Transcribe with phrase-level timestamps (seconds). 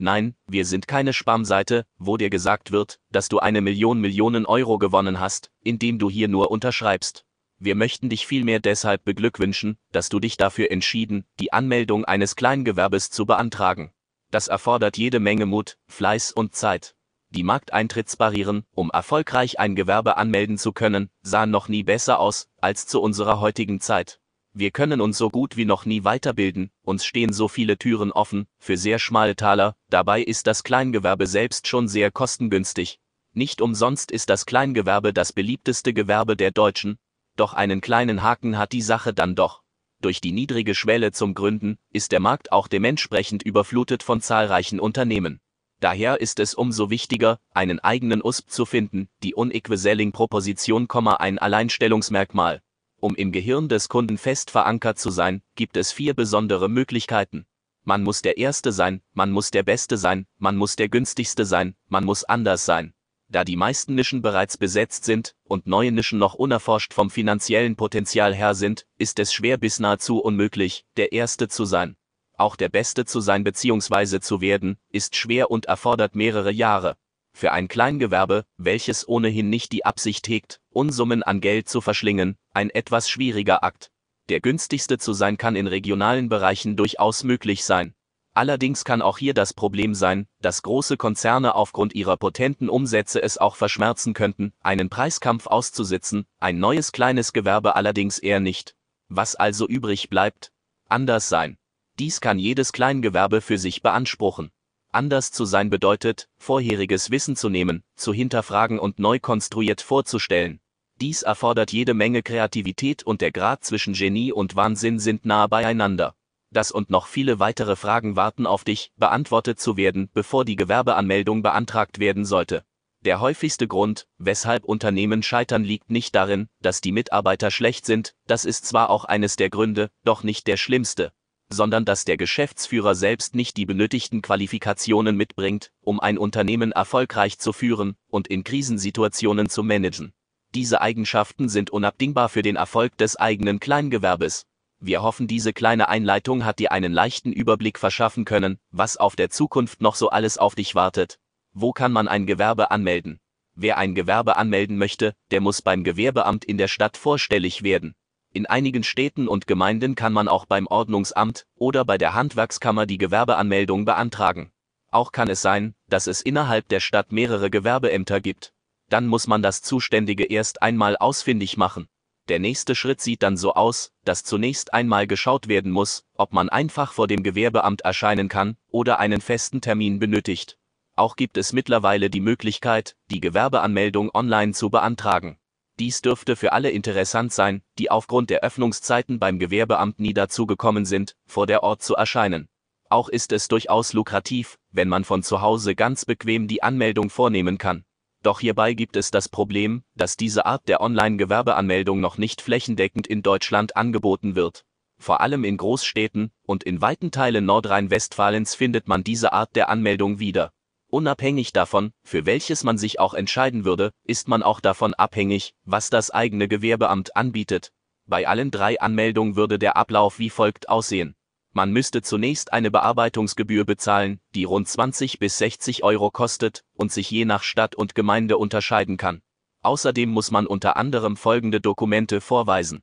[0.00, 4.78] Nein, wir sind keine Spamseite, wo dir gesagt wird, dass du eine Million Millionen Euro
[4.78, 7.26] gewonnen hast, indem du hier nur unterschreibst.
[7.58, 13.10] Wir möchten dich vielmehr deshalb beglückwünschen, dass du dich dafür entschieden, die Anmeldung eines Kleingewerbes
[13.10, 13.90] zu beantragen.
[14.30, 16.94] Das erfordert jede Menge Mut, Fleiß und Zeit.
[17.30, 22.86] Die Markteintrittsbarrieren, um erfolgreich ein Gewerbe anmelden zu können, sahen noch nie besser aus als
[22.86, 24.20] zu unserer heutigen Zeit.
[24.58, 28.48] Wir können uns so gut wie noch nie weiterbilden, uns stehen so viele Türen offen,
[28.58, 32.98] für sehr schmale Taler, dabei ist das Kleingewerbe selbst schon sehr kostengünstig.
[33.32, 36.98] Nicht umsonst ist das Kleingewerbe das beliebteste Gewerbe der Deutschen,
[37.36, 39.62] doch einen kleinen Haken hat die Sache dann doch.
[40.00, 45.38] Durch die niedrige Schwelle zum Gründen ist der Markt auch dementsprechend überflutet von zahlreichen Unternehmen.
[45.78, 52.60] Daher ist es umso wichtiger, einen eigenen USP zu finden, die Unequiselling-Proposition, ein Alleinstellungsmerkmal.
[53.00, 57.46] Um im Gehirn des Kunden fest verankert zu sein, gibt es vier besondere Möglichkeiten.
[57.84, 61.76] Man muss der Erste sein, man muss der Beste sein, man muss der Günstigste sein,
[61.88, 62.92] man muss anders sein.
[63.28, 68.34] Da die meisten Nischen bereits besetzt sind und neue Nischen noch unerforscht vom finanziellen Potenzial
[68.34, 71.96] her sind, ist es schwer bis nahezu unmöglich, der Erste zu sein.
[72.36, 74.20] Auch der Beste zu sein bzw.
[74.20, 76.96] zu werden, ist schwer und erfordert mehrere Jahre.
[77.38, 82.68] Für ein Kleingewerbe, welches ohnehin nicht die Absicht hegt, Unsummen an Geld zu verschlingen, ein
[82.68, 83.92] etwas schwieriger Akt.
[84.28, 87.94] Der günstigste zu sein kann in regionalen Bereichen durchaus möglich sein.
[88.34, 93.38] Allerdings kann auch hier das Problem sein, dass große Konzerne aufgrund ihrer potenten Umsätze es
[93.38, 98.74] auch verschmerzen könnten, einen Preiskampf auszusitzen, ein neues kleines Gewerbe allerdings eher nicht.
[99.08, 100.50] Was also übrig bleibt?
[100.88, 101.56] Anders sein.
[102.00, 104.50] Dies kann jedes Kleingewerbe für sich beanspruchen.
[104.90, 110.60] Anders zu sein bedeutet, vorheriges Wissen zu nehmen, zu hinterfragen und neu konstruiert vorzustellen.
[111.00, 116.14] Dies erfordert jede Menge Kreativität und der Grad zwischen Genie und Wahnsinn sind nahe beieinander.
[116.50, 121.42] Das und noch viele weitere Fragen warten auf dich, beantwortet zu werden, bevor die Gewerbeanmeldung
[121.42, 122.64] beantragt werden sollte.
[123.04, 128.46] Der häufigste Grund, weshalb Unternehmen scheitern, liegt nicht darin, dass die Mitarbeiter schlecht sind, das
[128.46, 131.12] ist zwar auch eines der Gründe, doch nicht der schlimmste
[131.48, 137.52] sondern dass der Geschäftsführer selbst nicht die benötigten Qualifikationen mitbringt, um ein Unternehmen erfolgreich zu
[137.52, 140.12] führen und in Krisensituationen zu managen.
[140.54, 144.46] Diese Eigenschaften sind unabdingbar für den Erfolg des eigenen Kleingewerbes.
[144.80, 149.28] Wir hoffen, diese kleine Einleitung hat dir einen leichten Überblick verschaffen können, was auf der
[149.28, 151.18] Zukunft noch so alles auf dich wartet.
[151.52, 153.18] Wo kann man ein Gewerbe anmelden?
[153.54, 157.96] Wer ein Gewerbe anmelden möchte, der muss beim Gewerbeamt in der Stadt vorstellig werden.
[158.32, 162.98] In einigen Städten und Gemeinden kann man auch beim Ordnungsamt oder bei der Handwerkskammer die
[162.98, 164.52] Gewerbeanmeldung beantragen.
[164.90, 168.52] Auch kann es sein, dass es innerhalb der Stadt mehrere Gewerbeämter gibt.
[168.88, 171.88] Dann muss man das Zuständige erst einmal ausfindig machen.
[172.28, 176.50] Der nächste Schritt sieht dann so aus, dass zunächst einmal geschaut werden muss, ob man
[176.50, 180.58] einfach vor dem Gewerbeamt erscheinen kann oder einen festen Termin benötigt.
[180.94, 185.38] Auch gibt es mittlerweile die Möglichkeit, die Gewerbeanmeldung online zu beantragen.
[185.78, 190.84] Dies dürfte für alle interessant sein, die aufgrund der Öffnungszeiten beim Gewerbeamt nie dazu gekommen
[190.84, 192.48] sind, vor der Ort zu erscheinen.
[192.90, 197.58] Auch ist es durchaus lukrativ, wenn man von zu Hause ganz bequem die Anmeldung vornehmen
[197.58, 197.84] kann.
[198.24, 203.22] Doch hierbei gibt es das Problem, dass diese Art der Online-Gewerbeanmeldung noch nicht flächendeckend in
[203.22, 204.64] Deutschland angeboten wird.
[204.98, 210.18] Vor allem in Großstädten und in weiten Teilen Nordrhein-Westfalens findet man diese Art der Anmeldung
[210.18, 210.50] wieder.
[210.90, 215.90] Unabhängig davon, für welches man sich auch entscheiden würde, ist man auch davon abhängig, was
[215.90, 217.72] das eigene Gewerbeamt anbietet.
[218.06, 221.14] Bei allen drei Anmeldungen würde der Ablauf wie folgt aussehen.
[221.52, 227.10] Man müsste zunächst eine Bearbeitungsgebühr bezahlen, die rund 20 bis 60 Euro kostet und sich
[227.10, 229.20] je nach Stadt und Gemeinde unterscheiden kann.
[229.60, 232.82] Außerdem muss man unter anderem folgende Dokumente vorweisen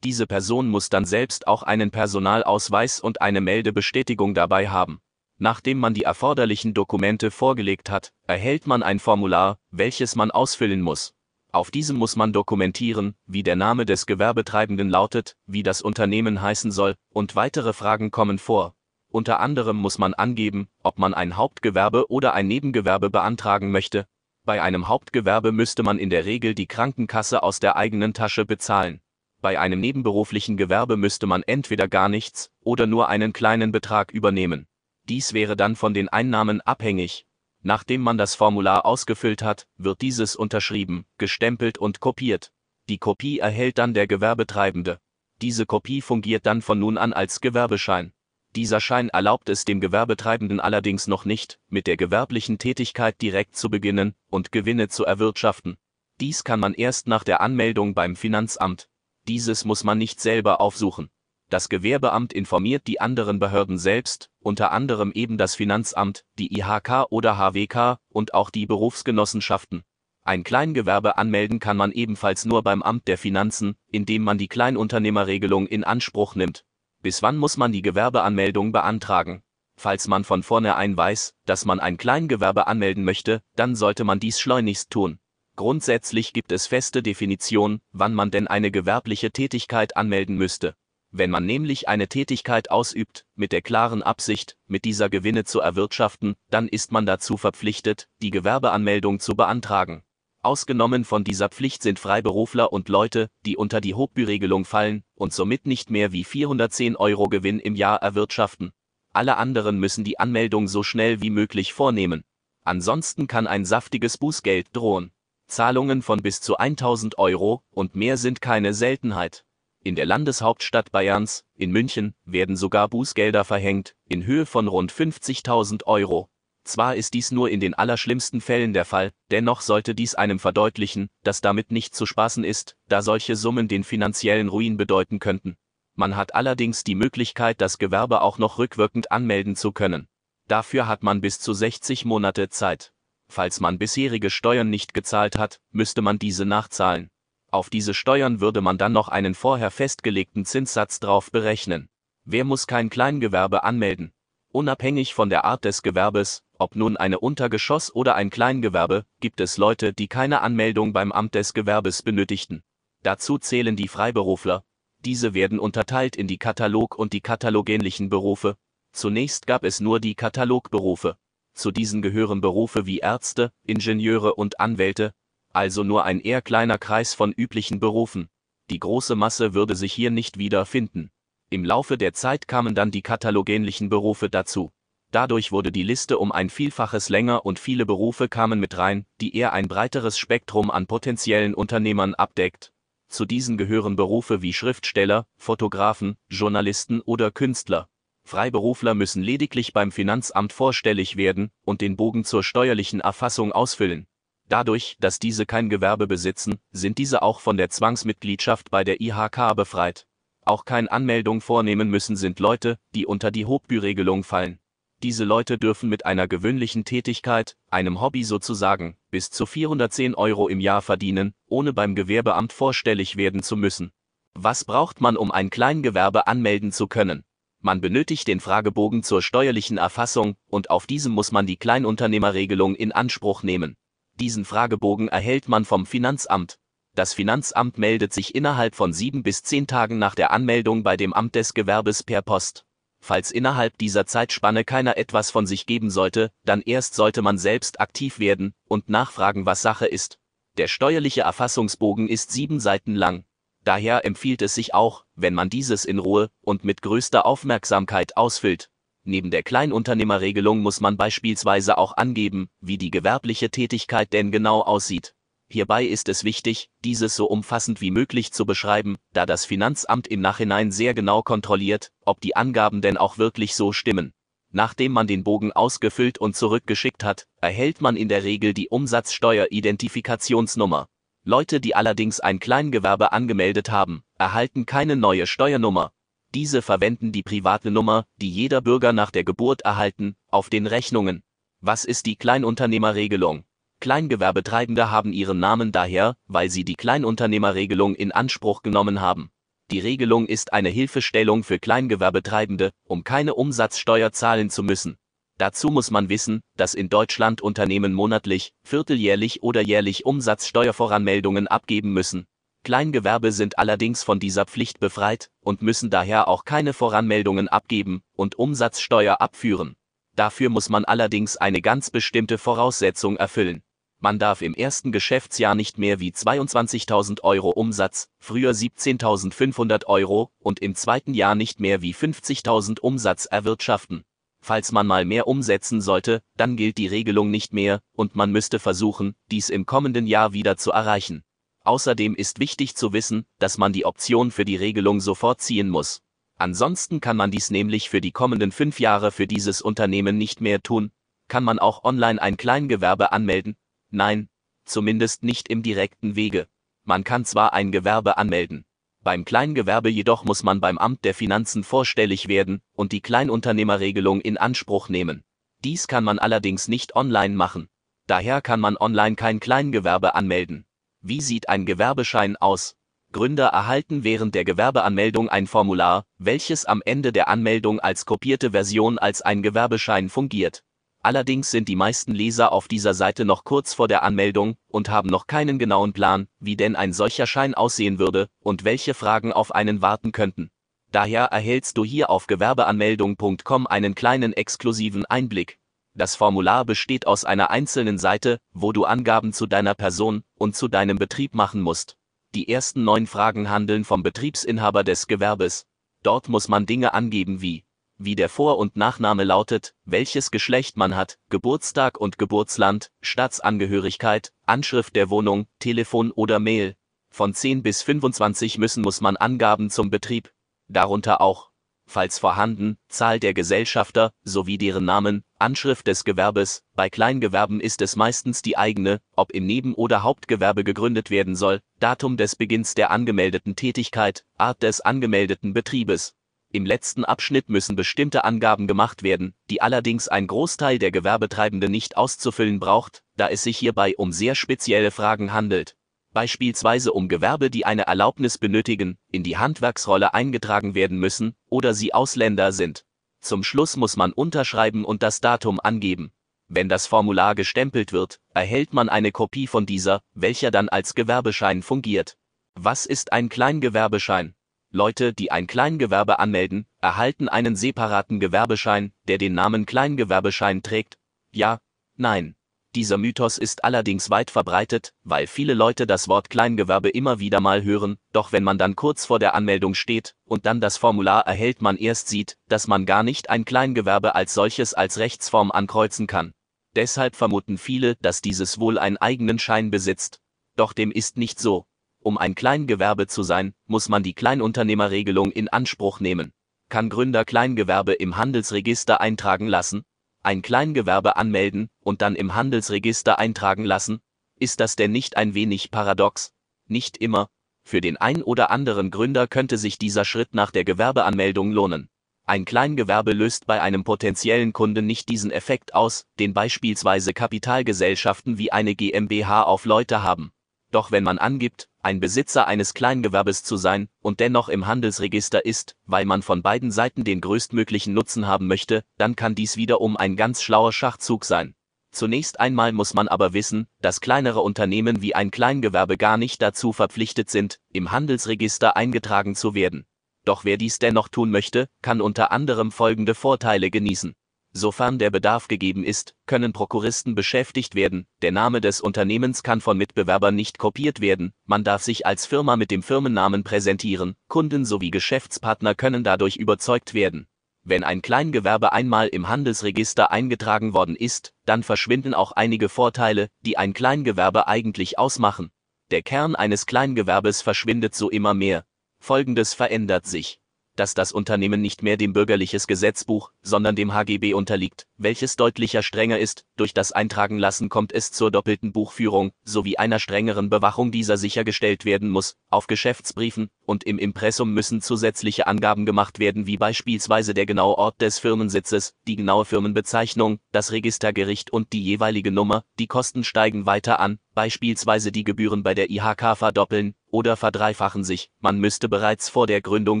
[0.04, 5.00] diese Person muss dann selbst auch einen Personalausweis und eine Meldebestätigung dabei haben.
[5.38, 11.14] Nachdem man die erforderlichen Dokumente vorgelegt hat, erhält man ein Formular, welches man ausfüllen muss.
[11.52, 16.70] Auf diesem muss man dokumentieren, wie der Name des Gewerbetreibenden lautet, wie das Unternehmen heißen
[16.70, 18.74] soll, und weitere Fragen kommen vor.
[19.10, 24.06] Unter anderem muss man angeben, ob man ein Hauptgewerbe oder ein Nebengewerbe beantragen möchte.
[24.44, 29.00] Bei einem Hauptgewerbe müsste man in der Regel die Krankenkasse aus der eigenen Tasche bezahlen.
[29.40, 34.66] Bei einem nebenberuflichen Gewerbe müsste man entweder gar nichts oder nur einen kleinen Betrag übernehmen.
[35.08, 37.26] Dies wäre dann von den Einnahmen abhängig,
[37.62, 42.52] Nachdem man das Formular ausgefüllt hat, wird dieses unterschrieben, gestempelt und kopiert.
[42.88, 45.00] Die Kopie erhält dann der Gewerbetreibende.
[45.42, 48.12] Diese Kopie fungiert dann von nun an als Gewerbeschein.
[48.56, 53.68] Dieser Schein erlaubt es dem Gewerbetreibenden allerdings noch nicht, mit der gewerblichen Tätigkeit direkt zu
[53.68, 55.76] beginnen und Gewinne zu erwirtschaften.
[56.20, 58.88] Dies kann man erst nach der Anmeldung beim Finanzamt.
[59.28, 61.10] Dieses muss man nicht selber aufsuchen.
[61.50, 67.36] Das Gewerbeamt informiert die anderen Behörden selbst, unter anderem eben das Finanzamt, die IHK oder
[67.36, 69.82] HWK und auch die Berufsgenossenschaften.
[70.24, 75.66] Ein Kleingewerbe anmelden kann man ebenfalls nur beim Amt der Finanzen, indem man die Kleinunternehmerregelung
[75.66, 76.64] in Anspruch nimmt.
[77.02, 79.42] Bis wann muss man die Gewerbeanmeldung beantragen?
[79.76, 84.40] Falls man von vornherein weiß, dass man ein Kleingewerbe anmelden möchte, dann sollte man dies
[84.40, 85.18] schleunigst tun.
[85.58, 90.76] Grundsätzlich gibt es feste Definitionen, wann man denn eine gewerbliche Tätigkeit anmelden müsste.
[91.10, 96.36] Wenn man nämlich eine Tätigkeit ausübt, mit der klaren Absicht, mit dieser Gewinne zu erwirtschaften,
[96.48, 100.04] dann ist man dazu verpflichtet, die Gewerbeanmeldung zu beantragen.
[100.42, 105.66] Ausgenommen von dieser Pflicht sind Freiberufler und Leute, die unter die Hochbüregelung fallen und somit
[105.66, 108.70] nicht mehr wie 410 Euro Gewinn im Jahr erwirtschaften.
[109.12, 112.22] Alle anderen müssen die Anmeldung so schnell wie möglich vornehmen.
[112.62, 115.10] Ansonsten kann ein saftiges Bußgeld drohen.
[115.48, 119.44] Zahlungen von bis zu 1000 Euro und mehr sind keine Seltenheit.
[119.82, 125.84] In der Landeshauptstadt Bayerns, in München, werden sogar Bußgelder verhängt, in Höhe von rund 50.000
[125.86, 126.28] Euro.
[126.64, 131.08] Zwar ist dies nur in den allerschlimmsten Fällen der Fall, dennoch sollte dies einem verdeutlichen,
[131.22, 135.56] dass damit nicht zu spaßen ist, da solche Summen den finanziellen Ruin bedeuten könnten.
[135.94, 140.08] Man hat allerdings die Möglichkeit, das Gewerbe auch noch rückwirkend anmelden zu können.
[140.46, 142.92] Dafür hat man bis zu 60 Monate Zeit.
[143.28, 147.10] Falls man bisherige Steuern nicht gezahlt hat, müsste man diese nachzahlen.
[147.50, 151.88] Auf diese Steuern würde man dann noch einen vorher festgelegten Zinssatz drauf berechnen.
[152.24, 154.12] Wer muss kein Kleingewerbe anmelden?
[154.50, 159.58] Unabhängig von der Art des Gewerbes, ob nun eine Untergeschoss oder ein Kleingewerbe, gibt es
[159.58, 162.62] Leute, die keine Anmeldung beim Amt des Gewerbes benötigten.
[163.02, 164.64] Dazu zählen die Freiberufler.
[165.04, 168.56] Diese werden unterteilt in die Katalog- und die katalogähnlichen Berufe.
[168.92, 171.16] Zunächst gab es nur die Katalogberufe.
[171.58, 175.12] Zu diesen gehören Berufe wie Ärzte, Ingenieure und Anwälte,
[175.52, 178.28] also nur ein eher kleiner Kreis von üblichen Berufen.
[178.70, 181.10] Die große Masse würde sich hier nicht wiederfinden.
[181.50, 184.70] Im Laufe der Zeit kamen dann die katalogähnlichen Berufe dazu.
[185.10, 189.34] Dadurch wurde die Liste um ein Vielfaches länger und viele Berufe kamen mit rein, die
[189.34, 192.72] eher ein breiteres Spektrum an potenziellen Unternehmern abdeckt.
[193.08, 197.88] Zu diesen gehören Berufe wie Schriftsteller, Fotografen, Journalisten oder Künstler.
[198.28, 204.06] Freiberufler müssen lediglich beim Finanzamt vorstellig werden und den Bogen zur steuerlichen Erfassung ausfüllen.
[204.48, 209.56] Dadurch, dass diese kein Gewerbe besitzen, sind diese auch von der Zwangsmitgliedschaft bei der IHK
[209.56, 210.06] befreit.
[210.44, 214.58] Auch kein Anmeldung vornehmen müssen sind Leute, die unter die Hochbüregelung fallen.
[215.02, 220.60] Diese Leute dürfen mit einer gewöhnlichen Tätigkeit, einem Hobby sozusagen, bis zu 410 Euro im
[220.60, 223.92] Jahr verdienen, ohne beim Gewerbeamt vorstellig werden zu müssen.
[224.34, 227.24] Was braucht man, um ein Kleingewerbe anmelden zu können?
[227.60, 232.92] Man benötigt den Fragebogen zur steuerlichen Erfassung und auf diesem muss man die Kleinunternehmerregelung in
[232.92, 233.76] Anspruch nehmen.
[234.14, 236.58] Diesen Fragebogen erhält man vom Finanzamt.
[236.94, 241.12] Das Finanzamt meldet sich innerhalb von sieben bis zehn Tagen nach der Anmeldung bei dem
[241.12, 242.64] Amt des Gewerbes per Post.
[243.00, 247.80] Falls innerhalb dieser Zeitspanne keiner etwas von sich geben sollte, dann erst sollte man selbst
[247.80, 250.18] aktiv werden und nachfragen, was Sache ist.
[250.56, 253.24] Der steuerliche Erfassungsbogen ist sieben Seiten lang.
[253.68, 258.70] Daher empfiehlt es sich auch, wenn man dieses in Ruhe und mit größter Aufmerksamkeit ausfüllt.
[259.04, 265.14] Neben der Kleinunternehmerregelung muss man beispielsweise auch angeben, wie die gewerbliche Tätigkeit denn genau aussieht.
[265.50, 270.22] Hierbei ist es wichtig, dieses so umfassend wie möglich zu beschreiben, da das Finanzamt im
[270.22, 274.14] Nachhinein sehr genau kontrolliert, ob die Angaben denn auch wirklich so stimmen.
[274.50, 280.88] Nachdem man den Bogen ausgefüllt und zurückgeschickt hat, erhält man in der Regel die Umsatzsteueridentifikationsnummer.
[281.24, 285.92] Leute, die allerdings ein Kleingewerbe angemeldet haben, erhalten keine neue Steuernummer,
[286.34, 291.22] diese verwenden die private Nummer, die jeder Bürger nach der Geburt erhalten, auf den Rechnungen.
[291.60, 293.44] Was ist die Kleinunternehmerregelung?
[293.80, 299.30] Kleingewerbetreibende haben ihren Namen daher, weil sie die Kleinunternehmerregelung in Anspruch genommen haben.
[299.70, 304.98] Die Regelung ist eine Hilfestellung für Kleingewerbetreibende, um keine Umsatzsteuer zahlen zu müssen.
[305.38, 312.26] Dazu muss man wissen, dass in Deutschland Unternehmen monatlich, vierteljährlich oder jährlich Umsatzsteuervoranmeldungen abgeben müssen.
[312.64, 318.36] Kleingewerbe sind allerdings von dieser Pflicht befreit und müssen daher auch keine Voranmeldungen abgeben und
[318.36, 319.76] Umsatzsteuer abführen.
[320.16, 323.62] Dafür muss man allerdings eine ganz bestimmte Voraussetzung erfüllen.
[324.00, 330.60] Man darf im ersten Geschäftsjahr nicht mehr wie 22.000 Euro Umsatz, früher 17.500 Euro und
[330.60, 334.04] im zweiten Jahr nicht mehr wie 50.000 Umsatz erwirtschaften.
[334.40, 338.58] Falls man mal mehr umsetzen sollte, dann gilt die Regelung nicht mehr und man müsste
[338.58, 341.24] versuchen, dies im kommenden Jahr wieder zu erreichen.
[341.64, 346.02] Außerdem ist wichtig zu wissen, dass man die Option für die Regelung sofort ziehen muss.
[346.36, 350.62] Ansonsten kann man dies nämlich für die kommenden fünf Jahre für dieses Unternehmen nicht mehr
[350.62, 350.92] tun.
[351.26, 353.56] Kann man auch online ein Kleingewerbe anmelden?
[353.90, 354.28] Nein,
[354.64, 356.46] zumindest nicht im direkten Wege.
[356.84, 358.64] Man kann zwar ein Gewerbe anmelden,
[359.02, 364.36] beim Kleingewerbe jedoch muss man beim Amt der Finanzen vorstellig werden und die Kleinunternehmerregelung in
[364.36, 365.24] Anspruch nehmen.
[365.64, 367.68] Dies kann man allerdings nicht online machen.
[368.06, 370.66] Daher kann man online kein Kleingewerbe anmelden.
[371.00, 372.74] Wie sieht ein Gewerbeschein aus?
[373.10, 378.98] Gründer erhalten während der Gewerbeanmeldung ein Formular, welches am Ende der Anmeldung als kopierte Version
[378.98, 380.62] als ein Gewerbeschein fungiert.
[381.08, 385.08] Allerdings sind die meisten Leser auf dieser Seite noch kurz vor der Anmeldung und haben
[385.08, 389.54] noch keinen genauen Plan, wie denn ein solcher Schein aussehen würde und welche Fragen auf
[389.54, 390.50] einen warten könnten.
[390.92, 395.58] Daher erhältst du hier auf gewerbeanmeldung.com einen kleinen exklusiven Einblick.
[395.94, 400.68] Das Formular besteht aus einer einzelnen Seite, wo du Angaben zu deiner Person und zu
[400.68, 401.96] deinem Betrieb machen musst.
[402.34, 405.64] Die ersten neun Fragen handeln vom Betriebsinhaber des Gewerbes.
[406.02, 407.64] Dort muss man Dinge angeben wie
[407.98, 414.96] wie der Vor- und Nachname lautet, welches Geschlecht man hat, Geburtstag und Geburtsland, Staatsangehörigkeit, Anschrift
[414.96, 416.76] der Wohnung, Telefon oder Mail.
[417.10, 420.32] Von 10 bis 25 müssen muss man Angaben zum Betrieb,
[420.68, 421.50] darunter auch,
[421.88, 427.96] falls vorhanden, Zahl der Gesellschafter sowie deren Namen, Anschrift des Gewerbes, bei Kleingewerben ist es
[427.96, 432.90] meistens die eigene, ob im Neben- oder Hauptgewerbe gegründet werden soll, Datum des Beginns der
[432.90, 436.14] angemeldeten Tätigkeit, Art des angemeldeten Betriebes,
[436.52, 441.96] im letzten Abschnitt müssen bestimmte Angaben gemacht werden, die allerdings ein Großteil der Gewerbetreibenden nicht
[441.96, 445.76] auszufüllen braucht, da es sich hierbei um sehr spezielle Fragen handelt.
[446.12, 451.92] Beispielsweise um Gewerbe, die eine Erlaubnis benötigen, in die Handwerksrolle eingetragen werden müssen oder sie
[451.92, 452.84] Ausländer sind.
[453.20, 456.12] Zum Schluss muss man unterschreiben und das Datum angeben.
[456.48, 461.62] Wenn das Formular gestempelt wird, erhält man eine Kopie von dieser, welcher dann als Gewerbeschein
[461.62, 462.16] fungiert.
[462.54, 464.34] Was ist ein Kleingewerbeschein?
[464.70, 470.98] Leute, die ein Kleingewerbe anmelden, erhalten einen separaten Gewerbeschein, der den Namen Kleingewerbeschein trägt?
[471.32, 471.58] Ja,
[471.96, 472.34] nein.
[472.74, 477.64] Dieser Mythos ist allerdings weit verbreitet, weil viele Leute das Wort Kleingewerbe immer wieder mal
[477.64, 481.62] hören, doch wenn man dann kurz vor der Anmeldung steht und dann das Formular erhält,
[481.62, 486.34] man erst sieht, dass man gar nicht ein Kleingewerbe als solches als Rechtsform ankreuzen kann.
[486.76, 490.20] Deshalb vermuten viele, dass dieses wohl einen eigenen Schein besitzt.
[490.56, 491.67] Doch dem ist nicht so.
[492.08, 496.32] Um ein Kleingewerbe zu sein, muss man die Kleinunternehmerregelung in Anspruch nehmen.
[496.70, 499.82] Kann Gründer Kleingewerbe im Handelsregister eintragen lassen?
[500.22, 504.00] Ein Kleingewerbe anmelden und dann im Handelsregister eintragen lassen?
[504.38, 506.32] Ist das denn nicht ein wenig paradox?
[506.66, 507.28] Nicht immer.
[507.62, 511.90] Für den ein oder anderen Gründer könnte sich dieser Schritt nach der Gewerbeanmeldung lohnen.
[512.24, 518.50] Ein Kleingewerbe löst bei einem potenziellen Kunden nicht diesen Effekt aus, den beispielsweise Kapitalgesellschaften wie
[518.50, 520.32] eine GmbH auf Leute haben.
[520.70, 525.74] Doch wenn man angibt, ein Besitzer eines Kleingewerbes zu sein und dennoch im Handelsregister ist,
[525.86, 530.14] weil man von beiden Seiten den größtmöglichen Nutzen haben möchte, dann kann dies wiederum ein
[530.14, 531.54] ganz schlauer Schachzug sein.
[531.90, 536.74] Zunächst einmal muss man aber wissen, dass kleinere Unternehmen wie ein Kleingewerbe gar nicht dazu
[536.74, 539.86] verpflichtet sind, im Handelsregister eingetragen zu werden.
[540.26, 544.14] Doch wer dies dennoch tun möchte, kann unter anderem folgende Vorteile genießen.
[544.52, 549.76] Sofern der Bedarf gegeben ist, können Prokuristen beschäftigt werden, der Name des Unternehmens kann von
[549.76, 554.90] Mitbewerbern nicht kopiert werden, man darf sich als Firma mit dem Firmennamen präsentieren, Kunden sowie
[554.90, 557.26] Geschäftspartner können dadurch überzeugt werden.
[557.62, 563.58] Wenn ein Kleingewerbe einmal im Handelsregister eingetragen worden ist, dann verschwinden auch einige Vorteile, die
[563.58, 565.50] ein Kleingewerbe eigentlich ausmachen.
[565.90, 568.64] Der Kern eines Kleingewerbes verschwindet so immer mehr.
[569.00, 570.40] Folgendes verändert sich
[570.78, 576.18] dass das Unternehmen nicht mehr dem bürgerliches Gesetzbuch, sondern dem HGB unterliegt, welches deutlicher strenger
[576.18, 581.16] ist, durch das Eintragen lassen kommt es zur doppelten Buchführung, sowie einer strengeren Bewachung dieser
[581.16, 587.34] sichergestellt werden muss, auf Geschäftsbriefen und im Impressum müssen zusätzliche Angaben gemacht werden wie beispielsweise
[587.34, 592.86] der genaue Ort des Firmensitzes, die genaue Firmenbezeichnung, das Registergericht und die jeweilige Nummer, die
[592.86, 598.60] Kosten steigen weiter an, beispielsweise die Gebühren bei der IHK verdoppeln oder verdreifachen sich, man
[598.60, 600.00] müsste bereits vor der Gründung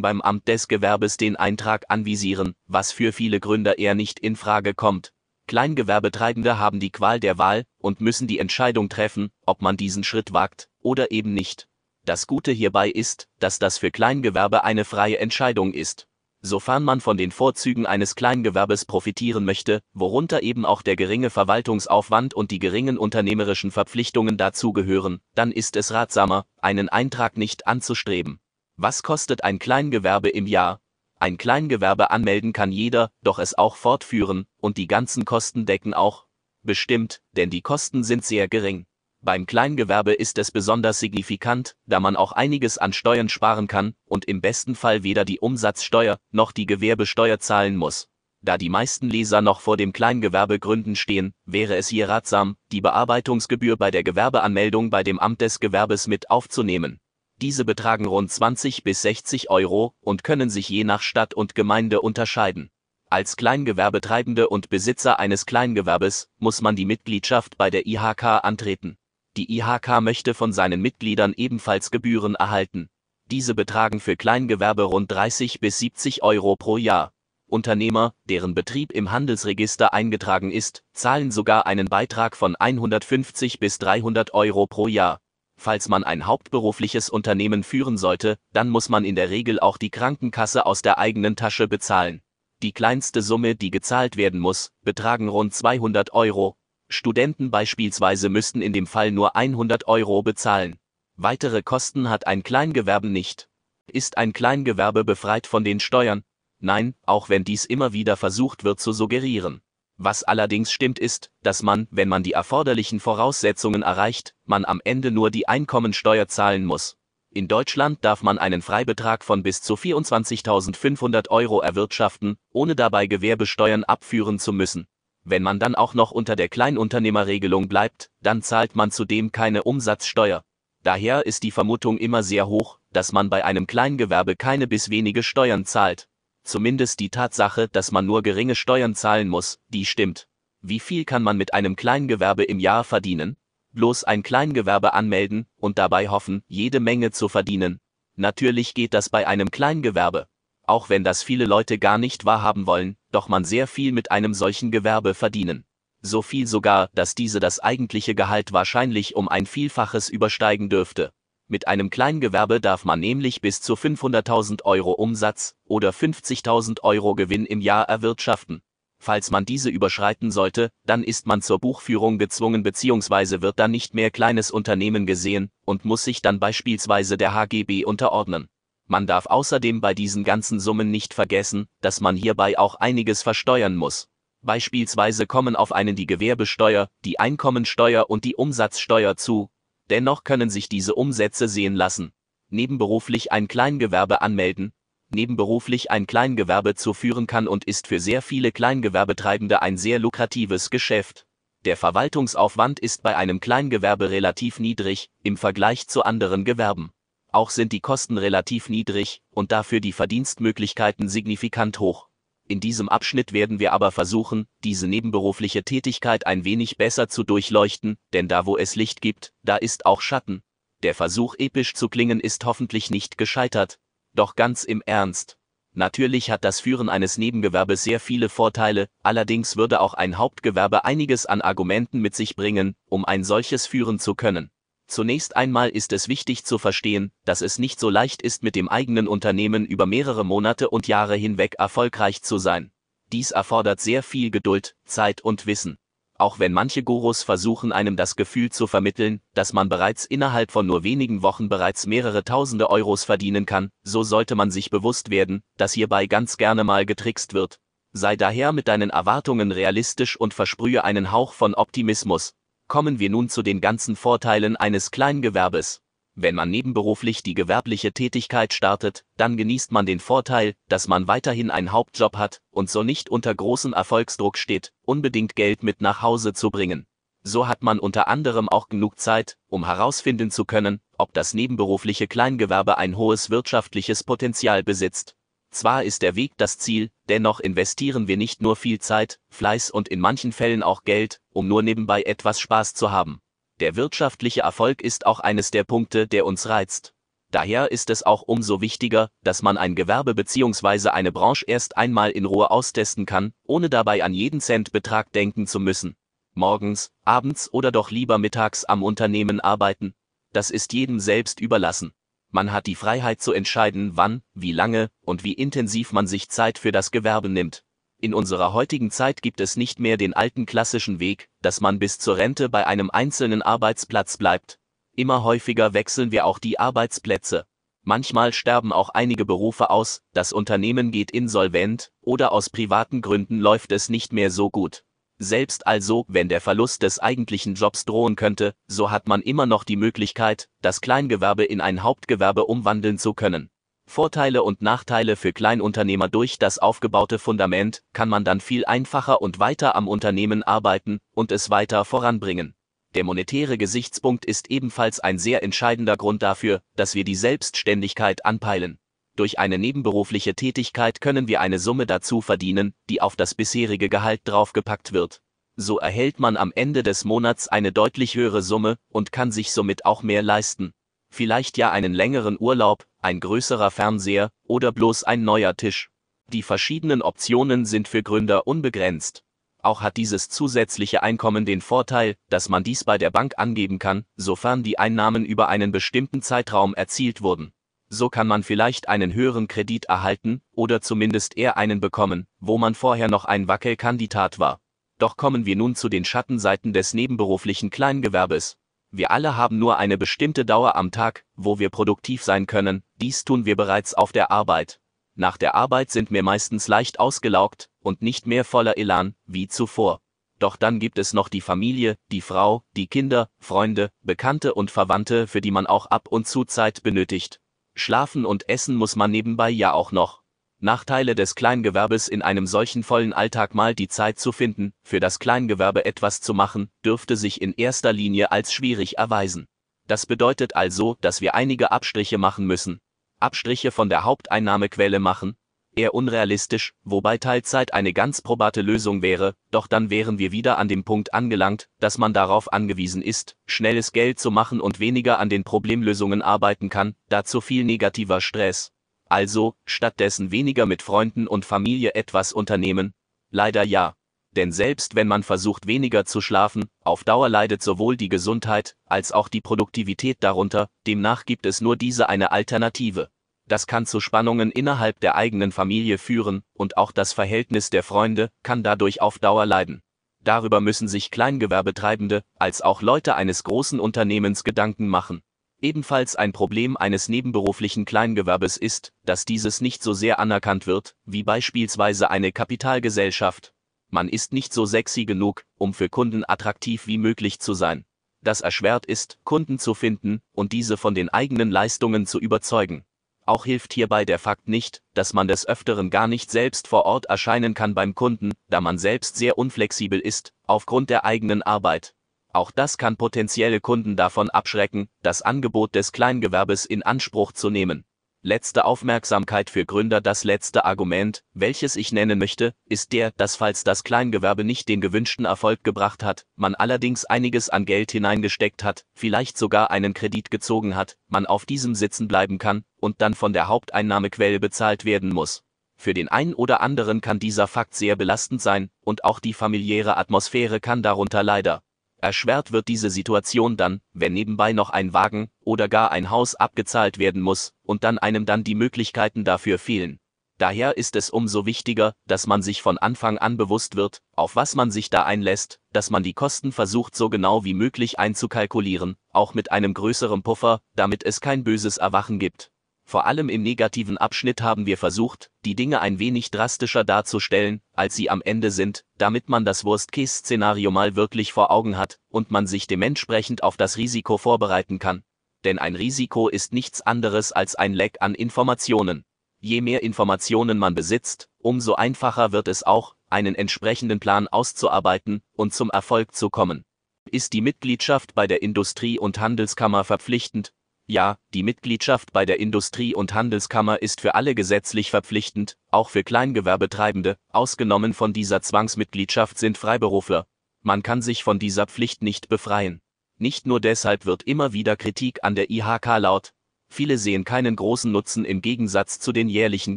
[0.00, 4.74] beim Amt des Gewerbes den Eintrag anvisieren, was für viele Gründer eher nicht in Frage
[4.74, 5.12] kommt.
[5.48, 10.32] Kleingewerbetreibende haben die Qual der Wahl und müssen die Entscheidung treffen, ob man diesen Schritt
[10.32, 11.66] wagt oder eben nicht.
[12.04, 16.06] Das Gute hierbei ist, dass das für Kleingewerbe eine freie Entscheidung ist.
[16.48, 22.32] Sofern man von den Vorzügen eines Kleingewerbes profitieren möchte, worunter eben auch der geringe Verwaltungsaufwand
[22.32, 28.40] und die geringen unternehmerischen Verpflichtungen dazugehören, dann ist es ratsamer, einen Eintrag nicht anzustreben.
[28.78, 30.80] Was kostet ein Kleingewerbe im Jahr?
[31.20, 36.24] Ein Kleingewerbe anmelden kann jeder, doch es auch fortführen, und die ganzen Kosten decken auch.
[36.62, 38.86] Bestimmt, denn die Kosten sind sehr gering.
[39.20, 44.24] Beim Kleingewerbe ist es besonders signifikant, da man auch einiges an Steuern sparen kann und
[44.26, 48.08] im besten Fall weder die Umsatzsteuer noch die Gewerbesteuer zahlen muss.
[48.40, 53.76] Da die meisten Leser noch vor dem Kleingewerbegründen stehen, wäre es hier ratsam, die Bearbeitungsgebühr
[53.76, 57.00] bei der Gewerbeanmeldung bei dem Amt des Gewerbes mit aufzunehmen.
[57.40, 62.00] Diese betragen rund 20 bis 60 Euro und können sich je nach Stadt und Gemeinde
[62.00, 62.70] unterscheiden.
[63.10, 68.96] Als Kleingewerbetreibende und Besitzer eines Kleingewerbes muss man die Mitgliedschaft bei der IHK antreten.
[69.36, 72.88] Die IHK möchte von seinen Mitgliedern ebenfalls Gebühren erhalten.
[73.30, 77.12] Diese betragen für Kleingewerbe rund 30 bis 70 Euro pro Jahr.
[77.46, 84.34] Unternehmer, deren Betrieb im Handelsregister eingetragen ist, zahlen sogar einen Beitrag von 150 bis 300
[84.34, 85.20] Euro pro Jahr.
[85.56, 89.90] Falls man ein hauptberufliches Unternehmen führen sollte, dann muss man in der Regel auch die
[89.90, 92.22] Krankenkasse aus der eigenen Tasche bezahlen.
[92.62, 96.56] Die kleinste Summe, die gezahlt werden muss, betragen rund 200 Euro.
[96.88, 100.78] Studenten beispielsweise müssten in dem Fall nur 100 Euro bezahlen.
[101.16, 103.48] Weitere Kosten hat ein Kleingewerbe nicht.
[103.92, 106.24] Ist ein Kleingewerbe befreit von den Steuern?
[106.60, 109.60] Nein, auch wenn dies immer wieder versucht wird zu suggerieren.
[109.96, 115.10] Was allerdings stimmt ist, dass man, wenn man die erforderlichen Voraussetzungen erreicht, man am Ende
[115.10, 116.96] nur die Einkommensteuer zahlen muss.
[117.30, 123.84] In Deutschland darf man einen Freibetrag von bis zu 24.500 Euro erwirtschaften, ohne dabei Gewerbesteuern
[123.84, 124.86] abführen zu müssen.
[125.24, 130.44] Wenn man dann auch noch unter der Kleinunternehmerregelung bleibt, dann zahlt man zudem keine Umsatzsteuer.
[130.82, 135.22] Daher ist die Vermutung immer sehr hoch, dass man bei einem Kleingewerbe keine bis wenige
[135.22, 136.08] Steuern zahlt.
[136.44, 140.28] Zumindest die Tatsache, dass man nur geringe Steuern zahlen muss, die stimmt.
[140.62, 143.36] Wie viel kann man mit einem Kleingewerbe im Jahr verdienen?
[143.72, 147.80] Bloß ein Kleingewerbe anmelden und dabei hoffen, jede Menge zu verdienen.
[148.16, 150.26] Natürlich geht das bei einem Kleingewerbe.
[150.68, 154.34] Auch wenn das viele Leute gar nicht wahrhaben wollen, doch man sehr viel mit einem
[154.34, 155.64] solchen Gewerbe verdienen.
[156.02, 161.10] So viel sogar, dass diese das eigentliche Gehalt wahrscheinlich um ein Vielfaches übersteigen dürfte.
[161.46, 167.46] Mit einem Kleingewerbe darf man nämlich bis zu 500.000 Euro Umsatz oder 50.000 Euro Gewinn
[167.46, 168.60] im Jahr erwirtschaften.
[168.98, 173.40] Falls man diese überschreiten sollte, dann ist man zur Buchführung gezwungen bzw.
[173.40, 178.48] wird dann nicht mehr kleines Unternehmen gesehen und muss sich dann beispielsweise der HGB unterordnen.
[178.88, 183.76] Man darf außerdem bei diesen ganzen Summen nicht vergessen, dass man hierbei auch einiges versteuern
[183.76, 184.08] muss.
[184.42, 189.50] Beispielsweise kommen auf einen die Gewerbesteuer, die Einkommensteuer und die Umsatzsteuer zu,
[189.90, 192.12] Dennoch können sich diese Umsätze sehen lassen.
[192.50, 194.72] Nebenberuflich ein Kleingewerbe anmelden.
[195.10, 200.68] Nebenberuflich ein Kleingewerbe zu führen kann und ist für sehr viele Kleingewerbetreibende ein sehr lukratives
[200.68, 201.26] Geschäft.
[201.64, 206.92] Der Verwaltungsaufwand ist bei einem Kleingewerbe relativ niedrig im Vergleich zu anderen Gewerben.
[207.30, 212.08] Auch sind die Kosten relativ niedrig und dafür die Verdienstmöglichkeiten signifikant hoch.
[212.46, 217.98] In diesem Abschnitt werden wir aber versuchen, diese nebenberufliche Tätigkeit ein wenig besser zu durchleuchten,
[218.14, 220.42] denn da wo es Licht gibt, da ist auch Schatten.
[220.82, 223.78] Der Versuch episch zu klingen ist hoffentlich nicht gescheitert.
[224.14, 225.36] Doch ganz im Ernst.
[225.74, 231.26] Natürlich hat das Führen eines Nebengewerbes sehr viele Vorteile, allerdings würde auch ein Hauptgewerbe einiges
[231.26, 234.50] an Argumenten mit sich bringen, um ein solches führen zu können.
[234.88, 238.70] Zunächst einmal ist es wichtig zu verstehen, dass es nicht so leicht ist, mit dem
[238.70, 242.72] eigenen Unternehmen über mehrere Monate und Jahre hinweg erfolgreich zu sein.
[243.12, 245.76] Dies erfordert sehr viel Geduld, Zeit und Wissen.
[246.14, 250.66] Auch wenn manche Gurus versuchen, einem das Gefühl zu vermitteln, dass man bereits innerhalb von
[250.66, 255.42] nur wenigen Wochen bereits mehrere tausende Euros verdienen kann, so sollte man sich bewusst werden,
[255.58, 257.60] dass hierbei ganz gerne mal getrickst wird.
[257.92, 262.34] Sei daher mit deinen Erwartungen realistisch und versprühe einen Hauch von Optimismus,
[262.68, 265.80] Kommen wir nun zu den ganzen Vorteilen eines Kleingewerbes.
[266.14, 271.50] Wenn man nebenberuflich die gewerbliche Tätigkeit startet, dann genießt man den Vorteil, dass man weiterhin
[271.50, 276.34] einen Hauptjob hat und so nicht unter großem Erfolgsdruck steht, unbedingt Geld mit nach Hause
[276.34, 276.86] zu bringen.
[277.22, 282.06] So hat man unter anderem auch genug Zeit, um herausfinden zu können, ob das nebenberufliche
[282.06, 285.16] Kleingewerbe ein hohes wirtschaftliches Potenzial besitzt.
[285.50, 289.88] Zwar ist der Weg das Ziel, dennoch investieren wir nicht nur viel Zeit, Fleiß und
[289.88, 293.20] in manchen Fällen auch Geld, um nur nebenbei etwas Spaß zu haben.
[293.60, 296.94] Der wirtschaftliche Erfolg ist auch eines der Punkte, der uns reizt.
[297.30, 300.90] Daher ist es auch umso wichtiger, dass man ein Gewerbe bzw.
[300.90, 305.60] eine Branche erst einmal in Ruhe austesten kann, ohne dabei an jeden Centbetrag denken zu
[305.60, 305.96] müssen.
[306.34, 309.94] Morgens, abends oder doch lieber mittags am Unternehmen arbeiten.
[310.32, 311.92] Das ist jedem selbst überlassen.
[312.30, 316.58] Man hat die Freiheit zu entscheiden, wann, wie lange und wie intensiv man sich Zeit
[316.58, 317.64] für das Gewerbe nimmt.
[318.00, 321.98] In unserer heutigen Zeit gibt es nicht mehr den alten klassischen Weg, dass man bis
[321.98, 324.60] zur Rente bei einem einzelnen Arbeitsplatz bleibt.
[324.94, 327.46] Immer häufiger wechseln wir auch die Arbeitsplätze.
[327.82, 333.72] Manchmal sterben auch einige Berufe aus, das Unternehmen geht insolvent, oder aus privaten Gründen läuft
[333.72, 334.84] es nicht mehr so gut.
[335.20, 339.64] Selbst also, wenn der Verlust des eigentlichen Jobs drohen könnte, so hat man immer noch
[339.64, 343.50] die Möglichkeit, das Kleingewerbe in ein Hauptgewerbe umwandeln zu können.
[343.88, 349.38] Vorteile und Nachteile für Kleinunternehmer durch das aufgebaute Fundament kann man dann viel einfacher und
[349.40, 352.54] weiter am Unternehmen arbeiten und es weiter voranbringen.
[352.94, 358.78] Der monetäre Gesichtspunkt ist ebenfalls ein sehr entscheidender Grund dafür, dass wir die Selbstständigkeit anpeilen.
[359.18, 364.20] Durch eine nebenberufliche Tätigkeit können wir eine Summe dazu verdienen, die auf das bisherige Gehalt
[364.22, 365.22] draufgepackt wird.
[365.56, 369.84] So erhält man am Ende des Monats eine deutlich höhere Summe und kann sich somit
[369.84, 370.72] auch mehr leisten.
[371.10, 375.90] Vielleicht ja einen längeren Urlaub, ein größerer Fernseher oder bloß ein neuer Tisch.
[376.32, 379.24] Die verschiedenen Optionen sind für Gründer unbegrenzt.
[379.60, 384.04] Auch hat dieses zusätzliche Einkommen den Vorteil, dass man dies bei der Bank angeben kann,
[384.14, 387.52] sofern die Einnahmen über einen bestimmten Zeitraum erzielt wurden.
[387.90, 392.74] So kann man vielleicht einen höheren Kredit erhalten oder zumindest eher einen bekommen, wo man
[392.74, 394.60] vorher noch ein Wackelkandidat war.
[394.98, 398.56] Doch kommen wir nun zu den Schattenseiten des nebenberuflichen Kleingewerbes.
[398.90, 403.24] Wir alle haben nur eine bestimmte Dauer am Tag, wo wir produktiv sein können, dies
[403.24, 404.80] tun wir bereits auf der Arbeit.
[405.14, 410.00] Nach der Arbeit sind wir meistens leicht ausgelaugt und nicht mehr voller Elan wie zuvor.
[410.38, 415.26] Doch dann gibt es noch die Familie, die Frau, die Kinder, Freunde, Bekannte und Verwandte,
[415.26, 417.40] für die man auch ab und zu Zeit benötigt.
[417.78, 420.22] Schlafen und essen muss man nebenbei ja auch noch.
[420.60, 425.20] Nachteile des Kleingewerbes in einem solchen vollen Alltag mal die Zeit zu finden, für das
[425.20, 429.46] Kleingewerbe etwas zu machen, dürfte sich in erster Linie als schwierig erweisen.
[429.86, 432.80] Das bedeutet also, dass wir einige Abstriche machen müssen,
[433.20, 435.36] Abstriche von der Haupteinnahmequelle machen,
[435.78, 440.68] eher unrealistisch, wobei Teilzeit eine ganz probate Lösung wäre, doch dann wären wir wieder an
[440.68, 445.28] dem Punkt angelangt, dass man darauf angewiesen ist, schnelles Geld zu machen und weniger an
[445.28, 448.72] den Problemlösungen arbeiten kann, da zu viel negativer Stress.
[449.08, 452.92] Also, stattdessen weniger mit Freunden und Familie etwas unternehmen?
[453.30, 453.94] Leider ja.
[454.32, 459.12] Denn selbst wenn man versucht weniger zu schlafen, auf Dauer leidet sowohl die Gesundheit als
[459.12, 463.08] auch die Produktivität darunter, demnach gibt es nur diese eine Alternative.
[463.48, 468.30] Das kann zu Spannungen innerhalb der eigenen Familie führen, und auch das Verhältnis der Freunde
[468.42, 469.80] kann dadurch auf Dauer leiden.
[470.22, 475.22] Darüber müssen sich Kleingewerbetreibende als auch Leute eines großen Unternehmens Gedanken machen.
[475.62, 481.22] Ebenfalls ein Problem eines nebenberuflichen Kleingewerbes ist, dass dieses nicht so sehr anerkannt wird, wie
[481.22, 483.54] beispielsweise eine Kapitalgesellschaft.
[483.88, 487.86] Man ist nicht so sexy genug, um für Kunden attraktiv wie möglich zu sein.
[488.22, 492.84] Das erschwert ist, Kunden zu finden und diese von den eigenen Leistungen zu überzeugen.
[493.28, 497.04] Auch hilft hierbei der Fakt nicht, dass man des Öfteren gar nicht selbst vor Ort
[497.10, 501.94] erscheinen kann beim Kunden, da man selbst sehr unflexibel ist, aufgrund der eigenen Arbeit.
[502.32, 507.84] Auch das kann potenzielle Kunden davon abschrecken, das Angebot des Kleingewerbes in Anspruch zu nehmen.
[508.28, 513.64] Letzte Aufmerksamkeit für Gründer Das letzte Argument, welches ich nennen möchte, ist der, dass falls
[513.64, 518.84] das Kleingewerbe nicht den gewünschten Erfolg gebracht hat, man allerdings einiges an Geld hineingesteckt hat,
[518.92, 523.32] vielleicht sogar einen Kredit gezogen hat, man auf diesem sitzen bleiben kann und dann von
[523.32, 525.42] der Haupteinnahmequelle bezahlt werden muss.
[525.78, 529.96] Für den einen oder anderen kann dieser Fakt sehr belastend sein, und auch die familiäre
[529.96, 531.62] Atmosphäre kann darunter leider
[532.00, 536.98] Erschwert wird diese Situation dann, wenn nebenbei noch ein Wagen oder gar ein Haus abgezahlt
[536.98, 539.98] werden muss und dann einem dann die Möglichkeiten dafür fehlen.
[540.38, 544.54] Daher ist es umso wichtiger, dass man sich von Anfang an bewusst wird, auf was
[544.54, 549.34] man sich da einlässt, dass man die Kosten versucht so genau wie möglich einzukalkulieren, auch
[549.34, 552.52] mit einem größeren Puffer, damit es kein böses Erwachen gibt.
[552.88, 557.94] Vor allem im negativen Abschnitt haben wir versucht, die Dinge ein wenig drastischer darzustellen, als
[557.94, 562.46] sie am Ende sind, damit man das Worst-Case-Szenario mal wirklich vor Augen hat und man
[562.46, 565.02] sich dementsprechend auf das Risiko vorbereiten kann.
[565.44, 569.04] Denn ein Risiko ist nichts anderes als ein Leck an Informationen.
[569.38, 575.52] Je mehr Informationen man besitzt, umso einfacher wird es auch, einen entsprechenden Plan auszuarbeiten und
[575.52, 576.64] zum Erfolg zu kommen.
[577.10, 580.54] Ist die Mitgliedschaft bei der Industrie- und Handelskammer verpflichtend,
[580.88, 586.02] ja, die Mitgliedschaft bei der Industrie- und Handelskammer ist für alle gesetzlich verpflichtend, auch für
[586.02, 590.26] Kleingewerbetreibende, ausgenommen von dieser Zwangsmitgliedschaft sind Freiberufler.
[590.62, 592.80] Man kann sich von dieser Pflicht nicht befreien.
[593.18, 596.32] Nicht nur deshalb wird immer wieder Kritik an der IHK laut.
[596.70, 599.76] Viele sehen keinen großen Nutzen im Gegensatz zu den jährlichen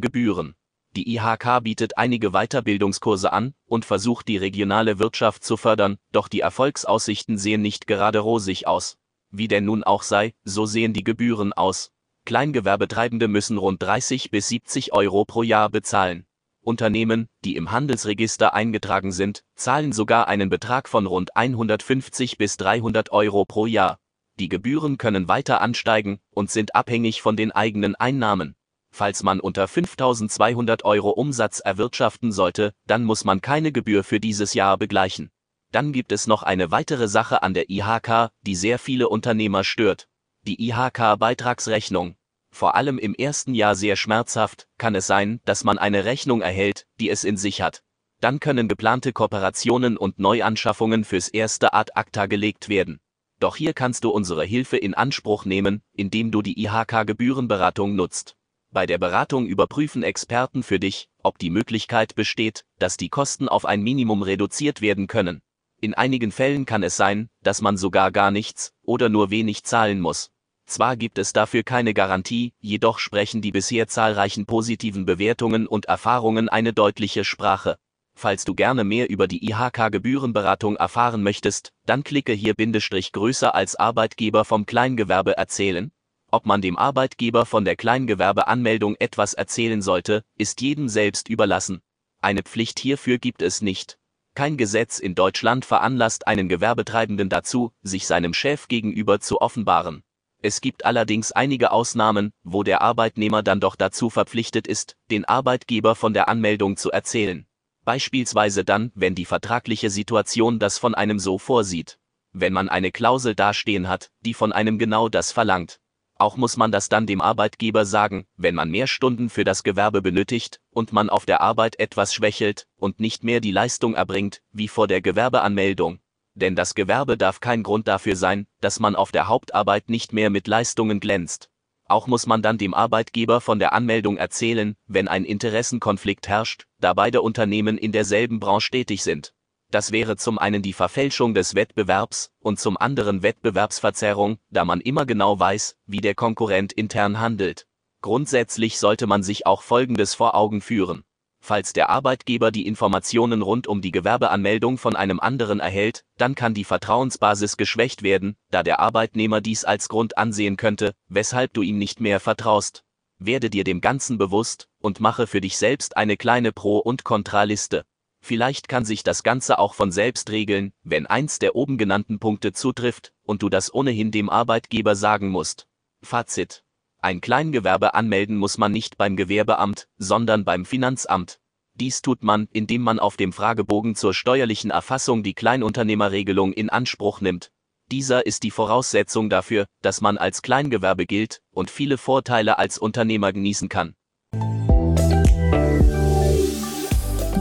[0.00, 0.54] Gebühren.
[0.96, 6.40] Die IHK bietet einige Weiterbildungskurse an und versucht die regionale Wirtschaft zu fördern, doch die
[6.40, 8.96] Erfolgsaussichten sehen nicht gerade rosig aus.
[9.32, 11.90] Wie denn nun auch sei, so sehen die Gebühren aus.
[12.26, 16.26] Kleingewerbetreibende müssen rund 30 bis 70 Euro pro Jahr bezahlen.
[16.60, 23.10] Unternehmen, die im Handelsregister eingetragen sind, zahlen sogar einen Betrag von rund 150 bis 300
[23.10, 23.98] Euro pro Jahr.
[24.38, 28.54] Die Gebühren können weiter ansteigen und sind abhängig von den eigenen Einnahmen.
[28.90, 34.52] Falls man unter 5200 Euro Umsatz erwirtschaften sollte, dann muss man keine Gebühr für dieses
[34.54, 35.30] Jahr begleichen.
[35.72, 40.06] Dann gibt es noch eine weitere Sache an der IHK, die sehr viele Unternehmer stört.
[40.42, 42.16] Die IHK-Beitragsrechnung.
[42.50, 46.86] Vor allem im ersten Jahr sehr schmerzhaft, kann es sein, dass man eine Rechnung erhält,
[47.00, 47.82] die es in sich hat.
[48.20, 53.00] Dann können geplante Kooperationen und Neuanschaffungen fürs erste Ad acta gelegt werden.
[53.40, 58.36] Doch hier kannst du unsere Hilfe in Anspruch nehmen, indem du die IHK-Gebührenberatung nutzt.
[58.70, 63.64] Bei der Beratung überprüfen Experten für dich, ob die Möglichkeit besteht, dass die Kosten auf
[63.64, 65.40] ein Minimum reduziert werden können.
[65.82, 70.00] In einigen Fällen kann es sein, dass man sogar gar nichts oder nur wenig zahlen
[70.00, 70.30] muss.
[70.64, 76.48] Zwar gibt es dafür keine Garantie, jedoch sprechen die bisher zahlreichen positiven Bewertungen und Erfahrungen
[76.48, 77.76] eine deutliche Sprache.
[78.14, 83.76] Falls du gerne mehr über die IHK-Gebührenberatung erfahren möchtest, dann klicke hier Bindestrich größer als
[83.76, 85.92] Arbeitgeber vom Kleingewerbe erzählen
[86.32, 91.82] ob man dem Arbeitgeber von der Kleingewerbeanmeldung etwas erzählen sollte, ist jedem selbst überlassen.
[92.22, 93.98] Eine Pflicht hierfür gibt es nicht.
[94.34, 100.02] Kein Gesetz in Deutschland veranlasst einen Gewerbetreibenden dazu, sich seinem Chef gegenüber zu offenbaren.
[100.40, 105.94] Es gibt allerdings einige Ausnahmen, wo der Arbeitnehmer dann doch dazu verpflichtet ist, den Arbeitgeber
[105.94, 107.46] von der Anmeldung zu erzählen.
[107.84, 111.98] Beispielsweise dann, wenn die vertragliche Situation das von einem so vorsieht.
[112.32, 115.78] Wenn man eine Klausel dastehen hat, die von einem genau das verlangt.
[116.22, 120.02] Auch muss man das dann dem Arbeitgeber sagen, wenn man mehr Stunden für das Gewerbe
[120.02, 124.68] benötigt und man auf der Arbeit etwas schwächelt und nicht mehr die Leistung erbringt, wie
[124.68, 125.98] vor der Gewerbeanmeldung.
[126.34, 130.30] Denn das Gewerbe darf kein Grund dafür sein, dass man auf der Hauptarbeit nicht mehr
[130.30, 131.50] mit Leistungen glänzt.
[131.88, 136.94] Auch muss man dann dem Arbeitgeber von der Anmeldung erzählen, wenn ein Interessenkonflikt herrscht, da
[136.94, 139.34] beide Unternehmen in derselben Branche tätig sind.
[139.72, 145.06] Das wäre zum einen die Verfälschung des Wettbewerbs und zum anderen Wettbewerbsverzerrung, da man immer
[145.06, 147.66] genau weiß, wie der Konkurrent intern handelt.
[148.02, 151.04] Grundsätzlich sollte man sich auch Folgendes vor Augen führen.
[151.40, 156.52] Falls der Arbeitgeber die Informationen rund um die Gewerbeanmeldung von einem anderen erhält, dann kann
[156.52, 161.78] die Vertrauensbasis geschwächt werden, da der Arbeitnehmer dies als Grund ansehen könnte, weshalb du ihm
[161.78, 162.84] nicht mehr vertraust.
[163.18, 167.86] Werde dir dem Ganzen bewusst und mache für dich selbst eine kleine Pro- und Kontraliste.
[168.24, 172.52] Vielleicht kann sich das Ganze auch von selbst regeln, wenn eins der oben genannten Punkte
[172.52, 175.66] zutrifft und du das ohnehin dem Arbeitgeber sagen musst.
[176.02, 176.62] Fazit.
[176.98, 181.40] Ein Kleingewerbe anmelden muss man nicht beim Gewerbeamt, sondern beim Finanzamt.
[181.74, 187.20] Dies tut man, indem man auf dem Fragebogen zur steuerlichen Erfassung die Kleinunternehmerregelung in Anspruch
[187.20, 187.50] nimmt.
[187.90, 193.32] Dieser ist die Voraussetzung dafür, dass man als Kleingewerbe gilt und viele Vorteile als Unternehmer
[193.32, 193.96] genießen kann.